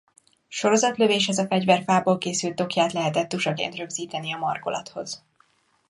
[0.47, 5.25] Sorozatlövéshez a fegyver fából készült tokját lehetett tusaként rögzíteni a markolathoz.